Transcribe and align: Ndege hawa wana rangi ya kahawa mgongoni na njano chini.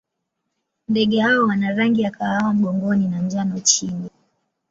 Ndege 0.87 1.21
hawa 1.21 1.47
wana 1.47 1.71
rangi 1.73 2.01
ya 2.01 2.11
kahawa 2.11 2.53
mgongoni 2.53 3.07
na 3.07 3.19
njano 3.21 3.59
chini. 3.59 4.09